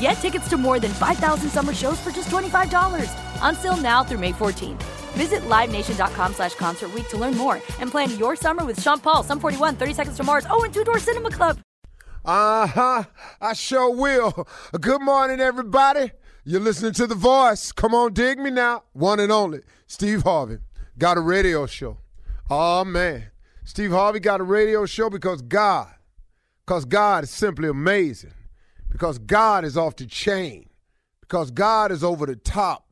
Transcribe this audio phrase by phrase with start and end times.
[0.00, 3.12] Get tickets to more than 5,000 summer shows for just $25.
[3.42, 4.82] Until now through May 14th.
[5.12, 9.38] Visit LiveNation.com slash Concert to learn more and plan your summer with Sean Paul, Sum
[9.38, 11.58] 41, 30 Seconds to Mars, oh, and Two Door Cinema Club.
[12.24, 13.04] Uh-huh.
[13.42, 14.48] I sure will.
[14.80, 16.12] Good morning, everybody.
[16.44, 17.70] You're listening to The Voice.
[17.70, 18.84] Come on, dig me now.
[18.94, 20.58] One and only, Steve Harvey.
[20.96, 21.98] Got a radio show.
[22.48, 23.24] Oh, man.
[23.64, 25.92] Steve Harvey got a radio show because God,
[26.64, 28.32] because God is simply amazing
[28.90, 30.68] because God is off the chain,
[31.20, 32.86] because God is over the top,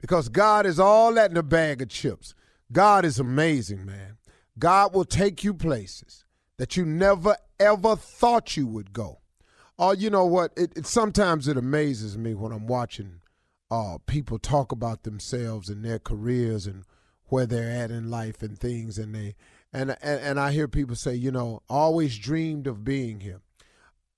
[0.00, 2.34] because God is all that in a bag of chips.
[2.72, 4.18] God is amazing, man.
[4.58, 6.24] God will take you places
[6.56, 9.20] that you never ever thought you would go.
[9.78, 10.52] Oh, you know what?
[10.56, 13.20] It, it sometimes it amazes me when I'm watching
[13.70, 16.84] uh, people talk about themselves and their careers and
[17.26, 19.34] where they're at in life and things, and they
[19.72, 23.40] and and, and I hear people say, you know, always dreamed of being here.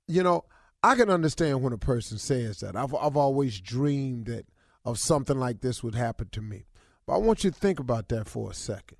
[0.07, 0.45] You know,
[0.89, 2.75] I can understand when a person says that.
[2.75, 4.47] I've I've always dreamed that
[4.87, 6.65] of something like this would happen to me.
[7.07, 8.97] But I want you to think about that for a second.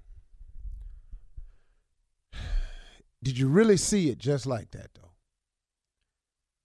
[3.23, 5.13] Did you really see it just like that though?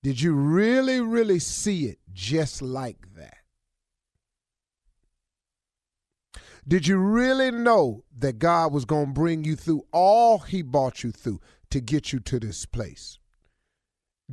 [0.01, 3.37] Did you really really see it just like that?
[6.67, 11.01] Did you really know that God was going to bring you through all he brought
[11.01, 13.19] you through to get you to this place?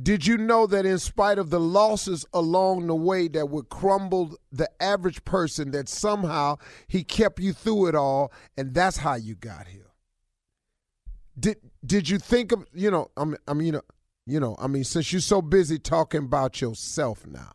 [0.01, 4.37] Did you know that in spite of the losses along the way that would crumble
[4.51, 6.57] the average person, that somehow
[6.87, 9.91] he kept you through it all, and that's how you got here?
[11.37, 13.81] Did did you think of you know I mean, I mean you know
[14.25, 17.51] you know I mean since you're so busy talking about yourself now,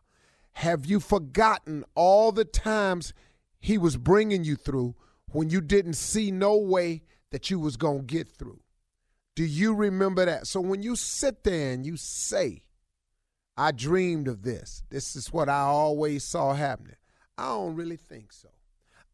[0.54, 3.14] have you forgotten all the times
[3.60, 4.94] he was bringing you through
[5.30, 8.60] when you didn't see no way that you was gonna get through?
[9.36, 10.46] Do you remember that?
[10.46, 12.64] So when you sit there and you say,
[13.54, 16.96] I dreamed of this, this is what I always saw happening,
[17.36, 18.48] I don't really think so.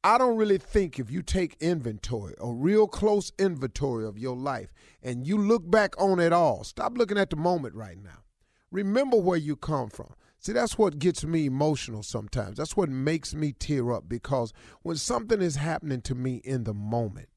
[0.05, 4.73] I don't really think if you take inventory, a real close inventory of your life,
[5.03, 8.23] and you look back on it all, stop looking at the moment right now.
[8.71, 10.15] Remember where you come from.
[10.39, 12.59] See, that's what gets me emotional sometimes.
[12.59, 14.53] That's what makes me tear up because
[14.83, 17.29] when something is happening to me in the moment,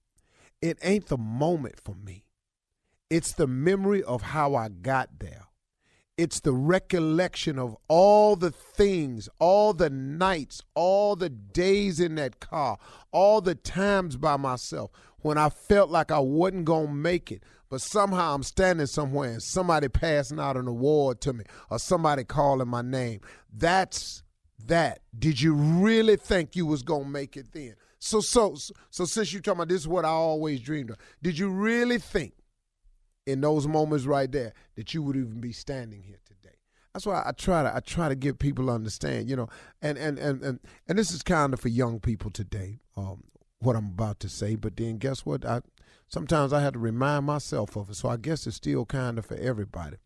[0.61, 2.24] it ain't the moment for me.
[3.15, 5.45] It's the memory of how I got there.
[6.17, 12.41] It's the recollection of all the things, all the nights, all the days in that
[12.41, 12.77] car,
[13.13, 17.43] all the times by myself when I felt like I wasn't going to make it.
[17.69, 22.25] But somehow I'm standing somewhere and somebody passing out an award to me or somebody
[22.25, 23.21] calling my name.
[23.49, 24.23] That's
[24.65, 24.99] that.
[25.17, 27.75] Did you really think you was going to make it then?
[27.97, 28.57] So, so,
[28.89, 31.97] so since you're talking about this is what I always dreamed of, did you really
[31.97, 32.33] think
[33.25, 36.55] in those moments right there that you would even be standing here today.
[36.93, 39.49] That's why I try to I try to get people to understand, you know,
[39.81, 42.79] and and and and, and this is kind of for young people today.
[42.95, 43.23] Um,
[43.59, 45.45] what I'm about to say, but then guess what?
[45.45, 45.61] I
[46.07, 47.95] sometimes I have to remind myself of it.
[47.95, 49.97] So I guess it's still kind of for everybody,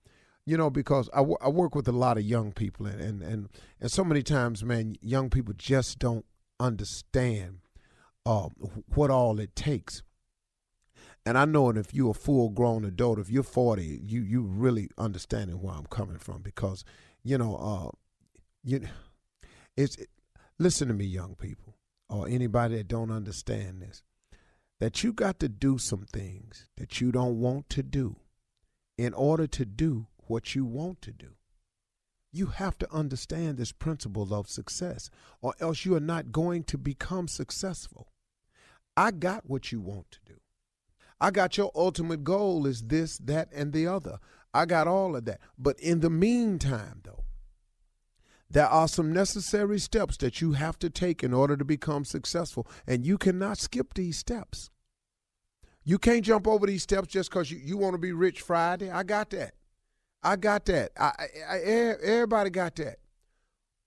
[0.46, 3.22] you know, because I, w- I work with a lot of young people, and, and
[3.22, 3.50] and
[3.80, 6.26] and so many times, man, young people just don't
[6.60, 7.60] understand
[8.26, 8.50] uh,
[8.96, 10.02] what all it takes
[11.30, 14.42] and I know that if you're a full grown adult, if you're 40, you you
[14.42, 16.84] really understanding where I'm coming from because,
[17.22, 17.92] you know, uh,
[18.64, 18.88] you
[19.78, 20.10] it's it,
[20.58, 21.76] listen to me, young people,
[22.10, 24.02] or anybody that don't understand this,
[24.80, 28.16] that you got to do some things that you don't want to do
[28.98, 31.36] in order to do what you want to do.
[32.32, 35.12] You have to understand this principle of success,
[35.44, 38.08] or else you are not going to become successful.
[38.98, 40.39] I got what you want to do.
[41.22, 44.20] I got your ultimate goal is this, that, and the other.
[44.54, 45.40] I got all of that.
[45.58, 47.24] But in the meantime, though,
[48.50, 52.68] there are some necessary steps that you have to take in order to become successful,
[52.88, 54.72] and you cannot skip these steps.
[55.84, 58.90] You can't jump over these steps just because you, you want to be rich Friday.
[58.90, 59.54] I got that.
[60.24, 60.92] I got that.
[61.00, 61.12] I,
[61.50, 62.98] I, I, everybody got that.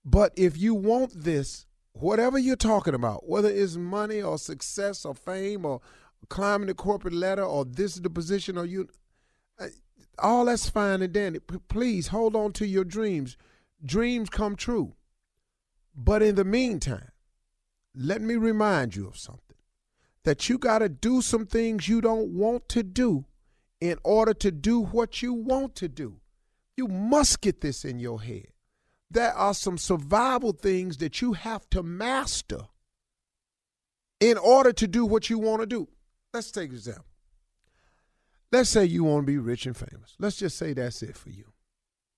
[0.05, 5.13] But if you want this, whatever you're talking about, whether it's money or success or
[5.13, 5.81] fame or
[6.29, 8.87] climbing the corporate ladder or this is the position or you
[10.19, 11.39] all that's fine and dandy.
[11.39, 13.35] Please hold on to your dreams.
[13.83, 14.93] Dreams come true.
[15.95, 17.09] But in the meantime
[17.95, 19.57] let me remind you of something
[20.23, 23.25] that you got to do some things you don't want to do
[23.81, 26.19] in order to do what you want to do.
[26.75, 28.47] You must get this in your head.
[29.11, 32.61] There are some survival things that you have to master
[34.19, 35.87] in order to do what you want to do
[36.33, 37.05] Let's take an example.
[38.51, 40.15] Let's say you want to be rich and famous.
[40.19, 41.45] Let's just say that's it for you.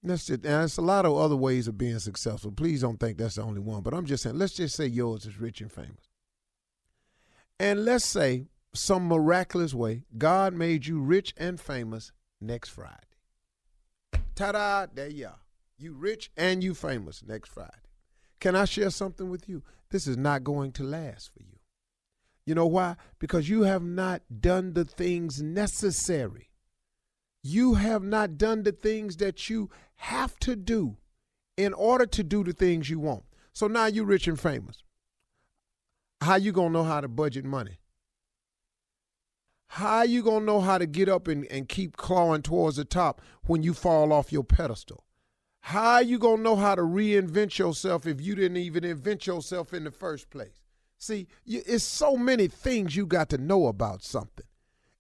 [0.04, 2.52] That's just, and there's a lot of other ways of being successful.
[2.52, 3.82] Please don't think that's the only one.
[3.82, 6.10] But I'm just saying, let's just say yours is rich and famous.
[7.60, 13.00] And let's say some miraculous way, God made you rich and famous next Friday.
[14.36, 15.40] Ta-da, there you are.
[15.78, 17.72] You rich and you famous next Friday.
[18.40, 19.64] Can I share something with you?
[19.90, 21.55] This is not going to last for you.
[22.46, 22.96] You know why?
[23.20, 26.50] Because you have not done the things necessary.
[27.42, 30.98] You have not done the things that you have to do
[31.58, 33.24] in order to do the things you want.
[33.54, 34.84] So now you're rich and famous.
[36.22, 37.80] How you gonna know how to budget money?
[39.70, 43.22] How you gonna know how to get up and, and keep clawing towards the top
[43.46, 45.04] when you fall off your pedestal?
[45.62, 49.84] How you gonna know how to reinvent yourself if you didn't even invent yourself in
[49.84, 50.62] the first place?
[51.06, 54.46] See, you, it's so many things you got to know about something.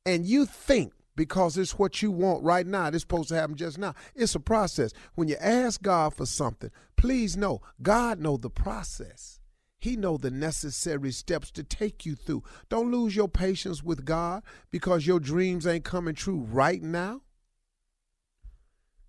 [0.05, 3.79] And you think because it's what you want right now, it's supposed to happen just
[3.79, 3.95] now.
[4.13, 4.91] It's a process.
[5.15, 9.39] When you ask God for something, please know God know the process.
[9.79, 12.43] He know the necessary steps to take you through.
[12.69, 17.21] Don't lose your patience with God because your dreams ain't coming true right now.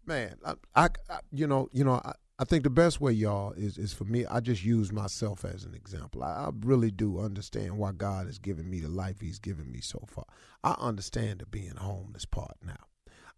[0.07, 3.53] Man, I, I, I you know, you know, I, I think the best way, y'all,
[3.53, 4.27] is is for me.
[4.27, 6.23] I just use myself as an example.
[6.23, 9.81] I, I, really do understand why God has given me the life He's given me
[9.81, 10.27] so far.
[10.63, 12.77] I understand the being homeless part now.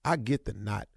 [0.05, 0.89] I get the not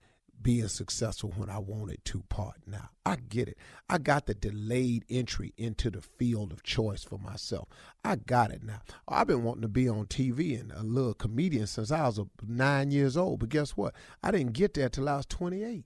[0.42, 2.90] being successful when I wanted to part now.
[3.06, 3.58] I get it.
[3.88, 7.68] I got the delayed entry into the field of choice for myself.
[8.04, 8.82] I got it now.
[9.08, 12.90] I've been wanting to be on TV and a little comedian since I was nine
[12.90, 13.42] years old.
[13.42, 13.94] But guess what?
[14.24, 15.86] I didn't get there till I was 28.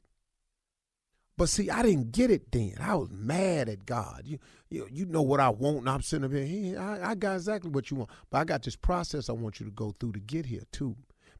[1.37, 2.75] But see, I didn't get it then.
[2.79, 4.21] I was mad at God.
[4.25, 4.39] You,
[4.69, 6.79] you, you know what I want, and I'm sitting up here.
[6.79, 8.09] I, I got exactly what you want.
[8.29, 10.95] But I got this process I want you to go through to get here, too.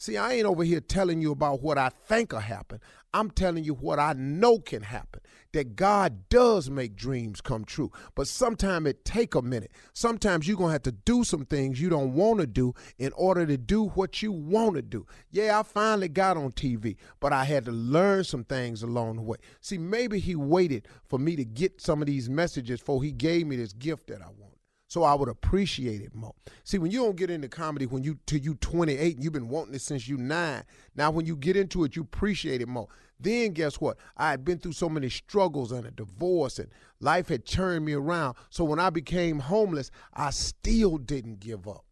[0.00, 2.78] See, I ain't over here telling you about what I think will happen.
[3.12, 5.22] I'm telling you what I know can happen.
[5.52, 7.90] That God does make dreams come true.
[8.14, 9.72] But sometimes it take a minute.
[9.94, 13.12] Sometimes you're going to have to do some things you don't want to do in
[13.14, 15.04] order to do what you want to do.
[15.32, 19.22] Yeah, I finally got on TV, but I had to learn some things along the
[19.22, 19.38] way.
[19.60, 23.48] See, maybe he waited for me to get some of these messages before he gave
[23.48, 24.57] me this gift that I want
[24.88, 26.34] so I would appreciate it more.
[26.64, 29.48] See, when you don't get into comedy when you till you 28 and you've been
[29.48, 30.64] wanting it since you nine,
[30.96, 32.88] now when you get into it, you appreciate it more.
[33.20, 33.98] Then guess what?
[34.16, 37.92] I had been through so many struggles and a divorce, and life had turned me
[37.92, 38.36] around.
[38.48, 41.84] So when I became homeless, I still didn't give up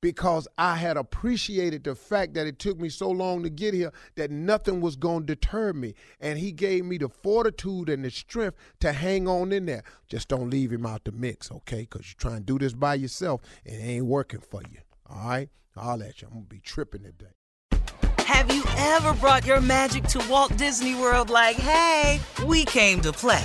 [0.00, 3.92] because I had appreciated the fact that it took me so long to get here
[4.14, 5.94] that nothing was going to deter me.
[6.20, 9.82] And he gave me the fortitude and the strength to hang on in there.
[10.08, 11.82] Just don't leave him out the mix, okay?
[11.82, 14.78] Because you're trying to do this by yourself and it ain't working for you,
[15.08, 15.48] all right?
[15.76, 16.28] I'll let you.
[16.28, 17.26] I'm going to be tripping today.
[18.24, 23.12] Have you ever brought your magic to Walt Disney World like, hey, we came to
[23.12, 23.44] play?